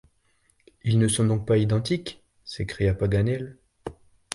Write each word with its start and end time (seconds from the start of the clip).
Ils 0.83 0.97
ne 0.97 1.07
sont 1.07 1.25
donc 1.27 1.45
pas 1.45 1.59
identiques? 1.59 2.23
s’écria 2.43 2.95
Paganel. 2.95 3.59